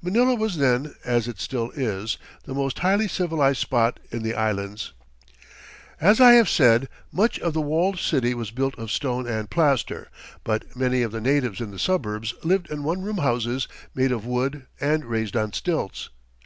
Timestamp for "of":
7.40-7.52, 8.78-8.90, 11.02-11.12, 14.10-14.24